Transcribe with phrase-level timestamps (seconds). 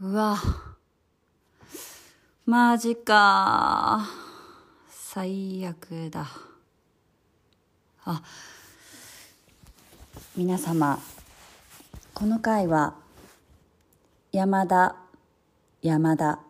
[0.00, 0.36] うわ。
[2.44, 4.04] マジか。
[4.90, 6.26] 最悪だ。
[8.04, 8.22] あ。
[10.36, 10.98] 皆様
[12.12, 12.94] この回は
[14.32, 14.96] 山田
[15.80, 16.40] 山田。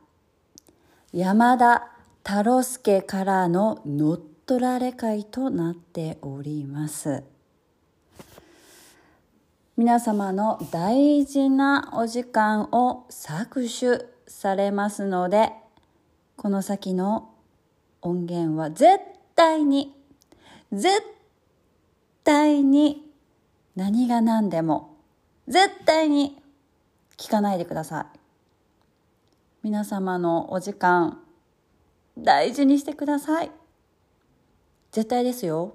[1.12, 1.90] 山田
[2.24, 7.33] 太郎介からの乗っ取られ会となっております。
[9.76, 15.50] 皆様の大事なお時間を搾取されますので
[16.36, 17.34] この先の
[18.00, 19.00] 音源は絶
[19.34, 19.92] 対に
[20.72, 21.02] 絶
[22.22, 23.02] 対に
[23.74, 24.96] 何が何でも
[25.48, 26.40] 絶対に
[27.16, 28.18] 聞かないでください。
[29.64, 31.20] 皆様のお時間
[32.16, 33.50] 大事にしてください。
[34.92, 35.74] 絶対ですよ。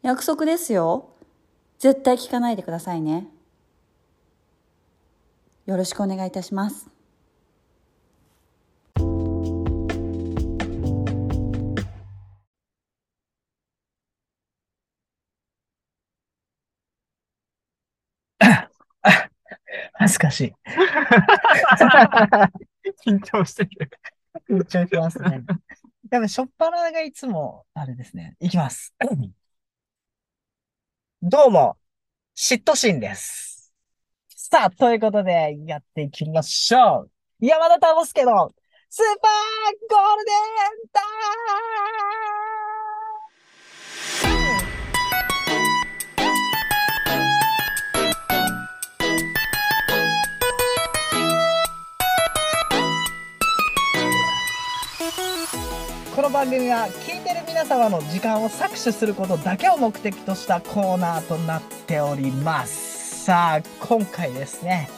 [0.00, 1.10] 約束ですよ。
[1.80, 3.26] 絶対聞かないでくださいね
[5.64, 6.90] よろしくお願いいたします
[19.94, 20.54] 恥ずかしい。
[23.06, 23.90] 緊張してる。
[24.48, 25.44] 緊張しますね。
[26.10, 28.34] やっぱ、しょっぱながいつも、あれですね。
[28.40, 28.94] いきます。
[31.22, 31.76] どうも、
[32.34, 33.74] 嫉妬心です。
[34.30, 37.08] さあ、ということで、やっていきましょ
[37.40, 37.46] う。
[37.46, 38.54] 山田太郎介の
[38.88, 39.30] スーパー
[39.90, 41.00] ゴールデンタ
[56.16, 56.88] この番組は
[57.32, 63.24] てる皆様の時間を搾取することだけを目的としたコーナーとなっております。
[63.24, 64.88] さあ、今回ですね、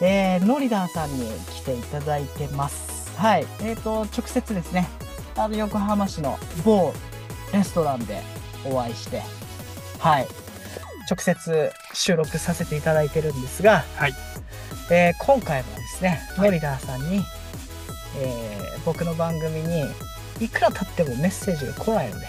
[0.00, 3.18] えー、ノリダーさんに来ていただいてます。
[3.18, 3.46] はい。
[3.60, 4.88] えっ、と、直接ですね、
[5.36, 6.92] あの、横浜市の某
[7.52, 8.22] レストランで
[8.64, 9.22] お会いして、
[9.98, 10.28] はい。
[11.10, 14.14] 直接収録させていただいてるんですが、はい。
[14.90, 17.24] えー今回もですね、はいノリダーさんに、
[18.18, 19.84] えー僕の番組に
[20.40, 22.26] いくら経ってもメッセージが来ないので、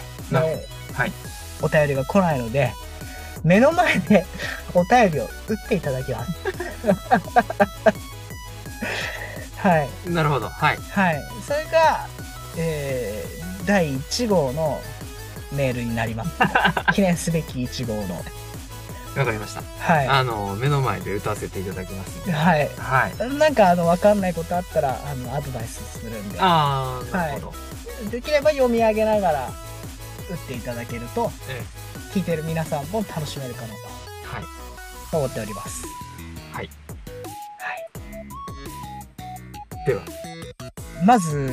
[0.93, 1.11] はい
[1.61, 2.73] お便りが来ないので、
[3.43, 4.25] 目の前で
[4.73, 6.31] お便りを打っていただきます。
[9.57, 10.09] はい。
[10.09, 10.49] なるほど。
[10.49, 10.79] はい。
[10.91, 11.23] はい。
[11.47, 12.07] それが、
[12.57, 14.81] えー第1号の
[15.53, 16.31] メールになります。
[16.93, 18.15] 記念すべき1号の。
[19.15, 19.61] わかりました。
[19.79, 22.29] はあの、目の前で歌わせていただきます。
[22.31, 22.69] はい。
[22.77, 23.37] はい。
[23.37, 26.39] なんか、あの、わかんないことあったら、あの、アドバイスするんで。
[26.41, 27.53] あー、なるほど。
[28.11, 29.49] できれば読み上げながら
[30.29, 31.61] 打っていただけると、え
[32.13, 33.71] 聞いてる皆さんも楽しめるかなえ
[34.25, 34.43] はい。
[35.11, 35.85] と思っております。
[36.51, 36.69] はい。
[37.59, 37.73] は
[39.83, 39.87] い。
[39.87, 40.03] では、
[41.05, 41.51] まず、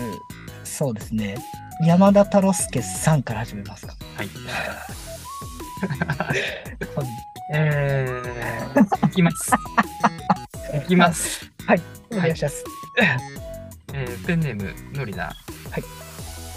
[0.64, 1.36] そうですね。
[1.82, 3.94] 山田太郎介さんから始めますか。
[4.16, 4.28] はい。
[6.94, 7.06] 本
[7.52, 9.50] えー、いきます。
[10.76, 11.50] いきます。
[12.10, 12.64] お願いします。
[13.92, 15.34] えー、ペンネーム、のりだ。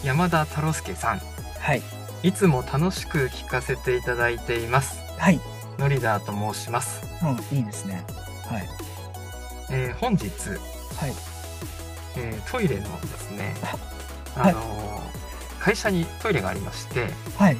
[0.03, 0.07] はい。
[0.07, 1.19] 山田太郎介さん。
[1.59, 1.81] はい。
[2.23, 4.97] いつも楽しく聞かせていただいています。
[5.17, 5.39] はい。
[5.77, 7.01] のりだと申します。
[7.21, 8.03] うん、いいですね。
[8.47, 8.69] はい。
[9.71, 11.13] えー、本日、はい。
[12.17, 13.55] えートイレのですね、
[14.35, 15.03] はいあのー
[15.59, 17.57] 会社にトイレがありまして、はい。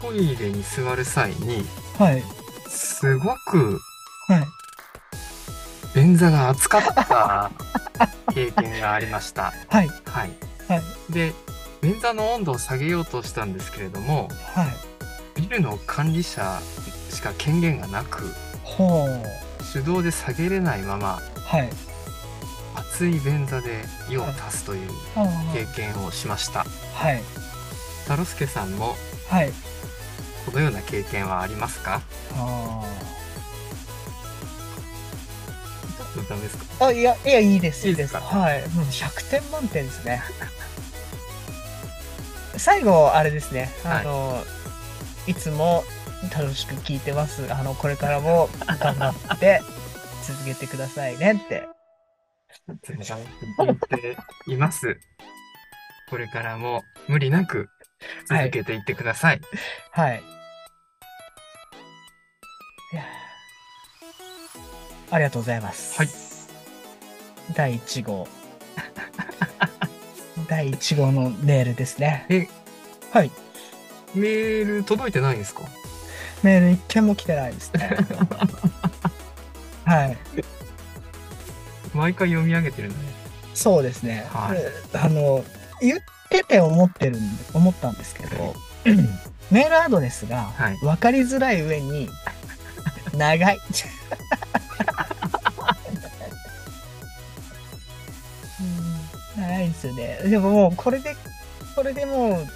[0.00, 1.64] トイレに座る際に、
[1.98, 2.22] はい。
[2.68, 3.78] すごく
[4.26, 4.44] はい。
[5.94, 7.50] 便座が熱かった
[8.32, 9.52] 経験がありました。
[9.70, 9.88] はい。
[10.06, 10.30] はい。
[10.68, 10.82] はい。
[11.12, 11.32] で、
[11.84, 15.40] 便座の温度を下げようとしたんですけれども、はい。
[15.42, 16.58] ビルの管理者
[17.10, 18.34] しか権限がなく。
[19.70, 21.68] 手動で下げれないまま、はい。
[22.74, 24.88] 熱い便座で用を足すという
[25.52, 26.64] 経験をしました。
[26.94, 27.22] はい。
[28.04, 28.96] 太郎介さんも
[29.28, 29.52] はい。
[30.46, 32.00] このような経験はありますか？
[36.80, 37.86] あいや、いや、いいです。
[37.88, 38.20] いいですか？
[38.20, 38.66] はい。
[38.70, 40.22] もう100点満点ですね。
[42.58, 43.68] 最後、あれですね。
[43.84, 44.42] あの、
[45.26, 45.84] い、つも
[46.34, 47.52] 楽しく聞いてます。
[47.52, 48.48] あの、これからも
[48.78, 49.60] 頑張って
[50.26, 51.66] 続けてくださいねって。
[52.66, 54.16] 言って
[54.46, 54.98] います。
[56.08, 57.68] これからも無理なく
[58.28, 59.40] 続けていってください。
[59.90, 60.22] はい。
[62.92, 65.98] いやーありがとうございます。
[65.98, 66.08] はい。
[67.54, 68.26] 第1号。
[70.48, 72.26] 第1号のメールですね。
[72.28, 72.48] え、
[73.12, 73.30] はい。
[74.14, 75.62] メール届いてないんですか？
[76.42, 77.96] メール一件も来てないですね。
[79.84, 80.16] はい。
[81.94, 83.00] 毎回読み上げてるのね。
[83.54, 84.26] そうですね。
[84.30, 84.58] はい
[84.96, 85.44] あの、
[85.80, 88.54] 言ってて思ってるんで、思ったんですけど、
[89.50, 92.10] メールアドレスがはい分かりづらい上に、
[93.14, 93.58] 長い。
[99.84, 100.18] ですよね。
[100.30, 101.16] でももう、これで、
[101.74, 102.46] これでもう、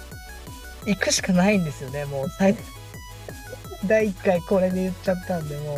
[0.89, 2.05] 行くしかないんですよね。
[2.05, 2.55] もう、最
[3.85, 5.77] 第1回これで言っちゃったんで、もう、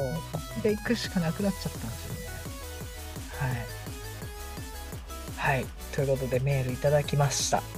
[0.63, 2.21] で行くしかなくなっちゃったんですよね。
[5.38, 5.57] はい。
[5.57, 5.65] はい。
[5.94, 7.62] ということでメールいただきました。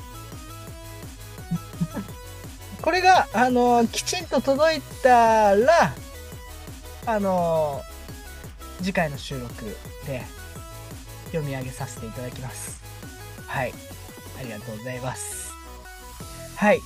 [2.82, 5.96] これが、あの、きちんと届いたら、
[7.06, 7.84] あの、
[8.82, 10.24] 次回の収録で
[11.28, 12.83] 読み上げさせていただきます。
[13.54, 13.74] はい。
[14.40, 15.52] ありがとうございます。
[16.56, 16.80] はい。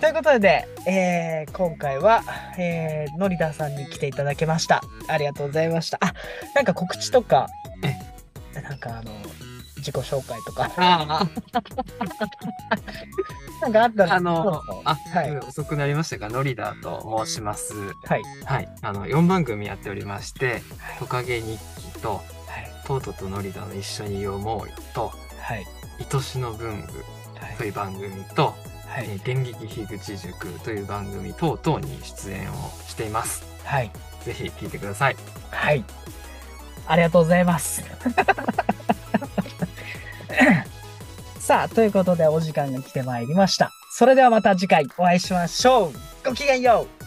[0.00, 2.22] ということで、えー今回は、
[2.56, 4.80] えー、ノリダーさんに来ていただきました。
[5.08, 5.98] ありがとうございました。
[6.00, 6.14] あ、
[6.54, 7.48] なんか告知とか、
[8.54, 9.10] なんかあの、
[9.78, 11.26] 自己紹介とか、あ
[13.62, 15.36] なんかあったら、あのあ、はい。
[15.38, 17.74] 遅くなりましたが、ノリダーと申します。
[18.04, 18.22] はい。
[18.44, 18.68] はい。
[18.82, 20.62] あの、4番組やっておりまして、
[21.00, 21.58] トカゲ日
[21.94, 22.22] 記と、はい。
[22.86, 25.66] トートとノリダーの一緒に読もうよと、はい。
[25.98, 27.04] 愛しの文具
[27.38, 28.54] はいという番組と、
[28.86, 29.06] はい。
[29.08, 32.54] えー電撃樋口塾という番組等々に出演を
[32.86, 33.44] しています。
[33.64, 33.90] はい。
[34.24, 35.16] ぜひ聞いてください。
[35.50, 35.84] はい。
[36.86, 37.82] ありがとうございます。
[41.38, 43.72] さあ、ということでお時間が来てまいりました。
[43.90, 45.92] それではまた次回お会いしましょう。
[46.24, 46.97] ごきげんよう。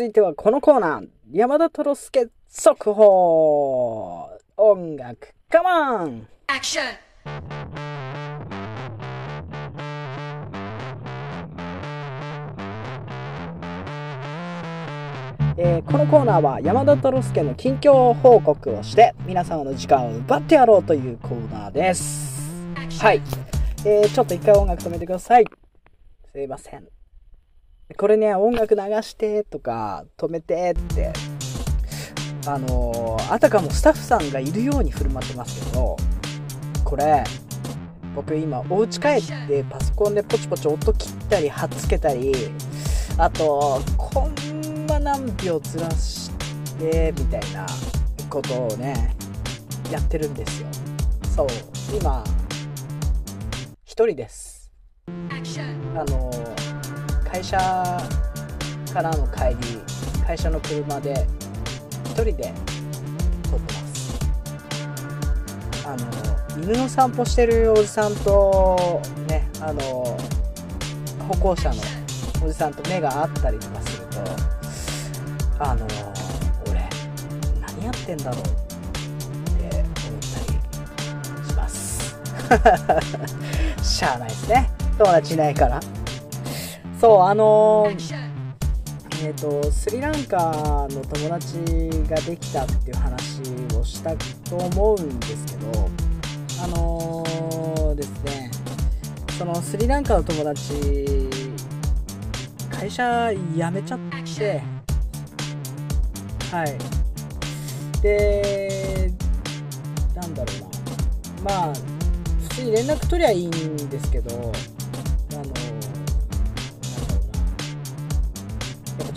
[0.00, 1.08] 続いてはこのコーナー。
[1.30, 4.30] 山田トロスケ速報。
[4.56, 6.80] 音楽カモン Action!
[15.58, 22.50] えーこのコーナーは山田太郎介の近況報告をして皆様の時間を奪ってやろうというコーナーです。
[23.02, 23.20] はい、
[23.84, 25.44] えーちょっと一回音楽止めてください。
[26.32, 26.88] すいません
[27.96, 31.12] これね音楽流してとか止めてって。
[32.46, 35.96] あのーあたかもスタッフさんがいるように振る舞ってますけど
[36.84, 37.22] これ
[38.14, 42.32] 僕今お家帰ってパソコンでポチポチ音切ったり貼っつけたり
[43.18, 46.30] あとコンマ何秒ずらし
[46.78, 47.66] てみたいな
[48.30, 49.14] ことをね
[49.92, 50.68] やってるんですよ。
[51.36, 51.48] そう
[51.94, 52.24] 今
[53.84, 54.70] 一人です。
[55.08, 56.30] あの
[57.32, 57.56] 会社
[58.92, 59.80] からの帰り
[60.26, 61.26] 会社の車で
[62.06, 64.18] 一人で撮ってます。
[65.86, 69.80] あの犬の散歩してるおじさんとねあの
[71.28, 71.76] 歩行者の
[72.44, 75.86] おじさんと目が合ったりとかするとあの
[76.68, 76.88] 俺
[77.60, 78.50] 何やってんだろうって
[79.76, 80.40] 思った
[81.38, 82.16] りします。
[83.98, 84.68] しゃあないですね。
[84.98, 85.80] 友達いないから。
[87.00, 87.88] そうあの
[89.22, 91.56] えっ、とスリランカの友達
[92.08, 93.40] ができたっていう話
[93.74, 94.14] をした
[94.48, 95.88] と思うんですけど
[96.62, 98.50] あのーですね
[99.38, 100.74] そのスリランカの友達
[102.70, 103.98] 会社辞めちゃっ
[104.36, 104.62] て
[106.50, 106.76] はい。
[108.02, 109.10] で
[110.14, 111.54] なんだろうな。
[111.64, 111.74] まあ
[112.48, 113.50] 普通に連絡取りゃいいん
[113.88, 114.52] ですけど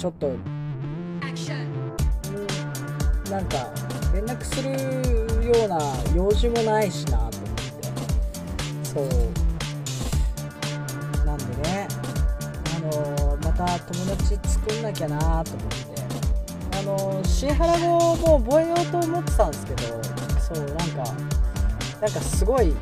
[0.04, 0.28] ちょっと
[3.32, 3.72] なんか
[4.14, 4.70] 連絡する
[5.48, 5.80] ような
[6.14, 7.48] 用事もないしなと思って。
[8.84, 9.08] そう。
[11.26, 11.88] なんでね
[12.76, 15.84] あのまた友達作んなきゃなと思って。
[16.80, 19.84] あのシーハラ語も覚えようと思ってたんですけど
[20.42, 21.14] そうなんか
[22.02, 22.76] なんかすごい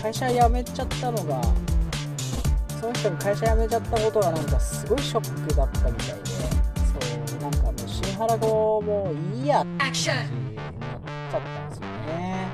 [0.00, 1.67] 会社辞めちゃったのが
[2.80, 10.16] その人が会社辞めちゃったことがなんかすごいショックだったみたいでそうなんかもうシーハラ語もういいやってなっちゃっ
[11.30, 12.48] たんですよね。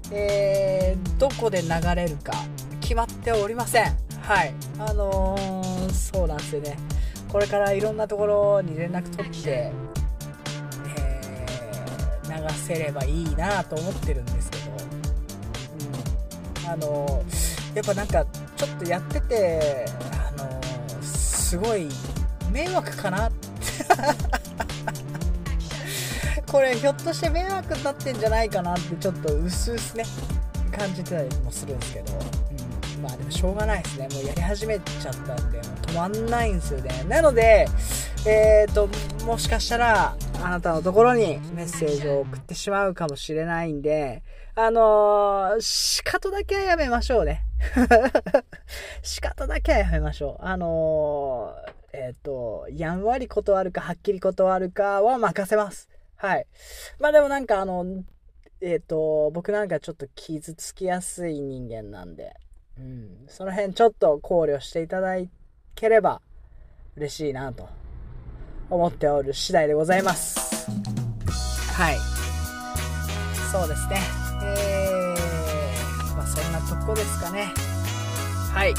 [0.10, 2.32] えー、どこで流れるか
[2.80, 4.07] 決まっておりません。
[4.28, 4.54] はい。
[4.78, 6.78] あのー、そうなんですよね。
[7.30, 9.72] これからいろんなところに連絡取って、
[10.86, 14.66] えー、流せればいいなと思ってるんですけど、
[16.66, 18.26] うん、あのー、やっぱなんか
[18.58, 19.86] ちょっとやってて
[20.38, 21.88] あのー、すごい
[22.52, 23.30] 迷惑かな。
[23.30, 23.48] っ て
[26.52, 30.04] これひょっとして迷惑になってんじゃないかなってちょっと薄々ね
[30.78, 32.37] 感じてたりもするんですけど、
[33.08, 34.10] まあでもしょうがないですね。
[34.12, 37.06] もうやり始めちゃったんでもう止まんないんですよね。
[37.08, 37.68] なので
[38.26, 38.90] えーと
[39.26, 44.24] もしかしたらあなたのところにメッセージを送ってしまうかもしれないんで
[44.56, 47.44] あのー、仕方だけはやめましょうね。
[49.04, 50.44] 仕方だけはやめましょう。
[50.44, 55.88] あのー、えっ、ー、とやんわり断るかはっきり断るかは任せます。
[56.16, 56.48] はい。
[56.98, 57.86] まあでもなんかあの、
[58.60, 62.34] えっ、と、僕なんかちょっと傷つきやすい人間なんで、
[62.80, 65.16] うん、その辺ちょっと考慮していただ
[65.76, 66.22] ければ
[66.96, 67.68] 嬉しいなと
[68.70, 70.70] 思っておる次第でございます。
[71.74, 71.98] はい。
[73.52, 74.00] そうですね。
[74.44, 77.54] えー、まあそんなとこですかね。
[78.54, 78.74] はい。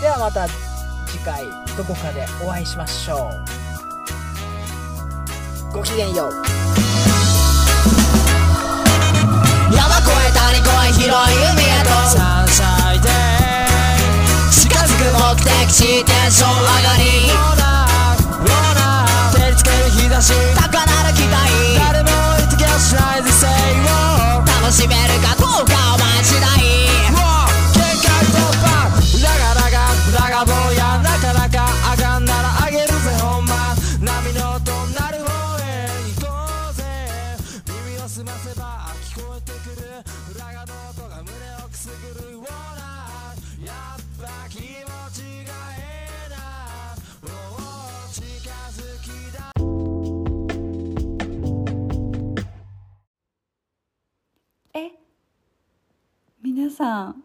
[0.00, 0.46] ではまた
[1.06, 1.44] 次回
[1.76, 3.30] どこかでお会いしましょ
[5.70, 5.72] う。
[5.74, 6.87] ごきげんよう
[10.08, 11.92] 越えたり越え広い海へと。
[12.16, 13.08] 山菜で
[14.50, 20.32] 近づく目的地テンション上がりローナーロナ照りつける日差し。
[20.56, 21.36] 高鳴る期待
[21.78, 23.48] 誰も言ってきゃしないぜ Say
[54.74, 54.92] え
[56.42, 57.24] 皆さん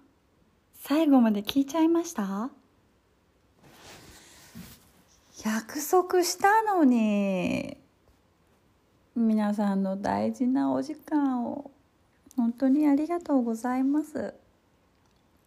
[0.81, 2.49] 最後まで聞いちゃいました？
[5.45, 7.77] 約束したのに
[9.15, 11.69] 皆さんの大事なお時間を
[12.35, 14.33] 本当にありがとうございます。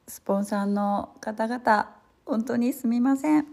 [0.06, 1.90] スポンサーの方々
[2.24, 3.46] 本当にすみません。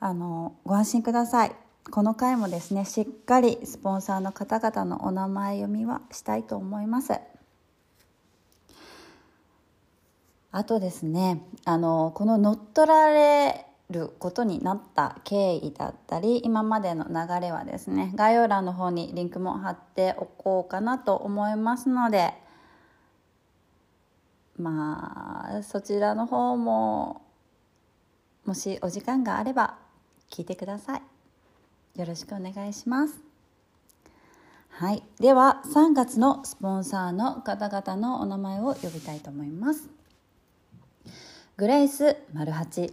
[0.00, 1.63] あのご安心ください。
[1.90, 7.12] この回もですねしっかりスポンサーの方々のお名前読みはしたいと思います。
[10.50, 22.34] あとですねあのこの乗っ取られることになった経緯だったり今までの流れはですね概要欄の方にリンクも貼っておこうかなと思いますので
[24.56, 27.22] まあそちらの方も
[28.44, 29.76] もしお時間があれば
[30.30, 31.13] 聞いてください。
[31.96, 33.34] よろしくお願いします。
[34.68, 35.02] はい。
[35.20, 39.88] では3月のスポンサーの方々のお名前を呼びたいと思います。
[41.56, 42.92] グレイス丸八。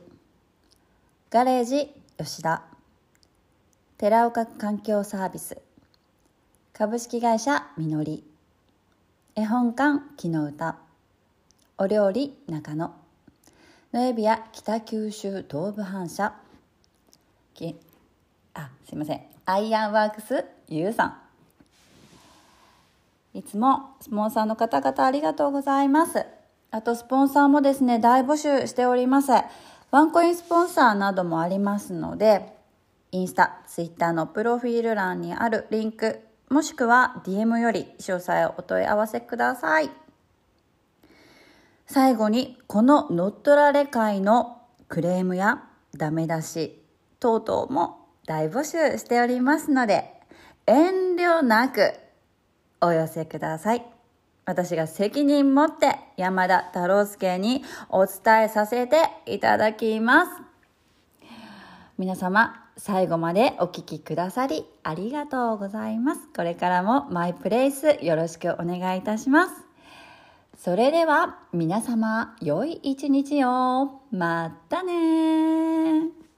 [1.31, 2.63] ガレージ吉田。
[3.97, 5.57] 寺岡環境サービス。
[6.71, 8.23] 株式会社みのり。
[9.35, 10.77] 絵本館木の歌。
[11.79, 12.93] お料理中野。
[13.93, 16.35] ノエビア北九州東部反射。
[18.53, 19.21] あすいません。
[19.45, 21.05] アイアンワークスゆうさ
[23.33, 23.37] ん。
[23.37, 26.25] いつもスポンサーの方々ありがとうございます。
[26.71, 29.31] あとスポンサーもですね大募集しております。
[29.91, 32.53] ワンコインスポンサーなどもありますので、
[33.11, 39.89] インスタ、ツイッターのプロフィール欄にあるリンク、もしくは DM より詳細をお問い合わせください。
[41.87, 45.63] 最後に、この乗っ取られ会のクレームや
[45.97, 46.81] ダメ出し
[47.19, 50.13] 等々も大募集しておりますので、
[50.67, 51.93] 遠慮なく
[52.81, 53.85] お寄せください。
[54.45, 60.31] 私が責任持って山田太郎介にお伝えさせていただきます。
[61.97, 66.21] 皆様、最後までお聞きくださりありがとうございます。
[66.35, 69.53] これからもマイプレイスよろしくお願いいたします。
[70.57, 74.01] それでは皆様、良い一日を。
[74.11, 76.30] またね